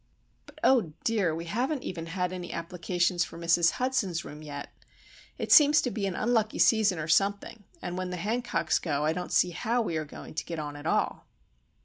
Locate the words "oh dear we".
0.63-1.45